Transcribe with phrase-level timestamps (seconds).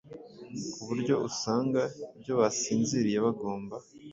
[0.73, 1.81] kuburyo usanga
[2.19, 3.73] iyo basinziriye bagona